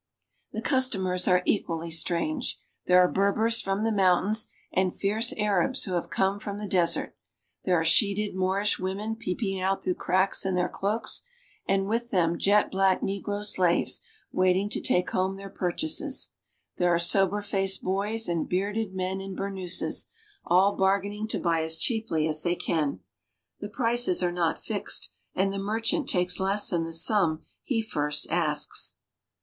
[0.51, 2.59] The customers are equally strange.
[2.87, 7.15] There are Berbers from the mountains and fierce Arabs who have come from the desert;
[7.65, 11.21] there are sheeted Moorish women peeping out through cracks in their cloaks,
[11.67, 13.99] and with them jet black negro slaves
[14.31, 16.29] waiting to take home their purchases;
[16.77, 20.05] there are sober faced boys and bearded men in burnouses,
[20.43, 23.01] all bargaining to buy as cheaply as they can.
[23.59, 28.25] The prices are not fixed, and the merchant takes less than the sum he first
[28.31, 28.95] asks.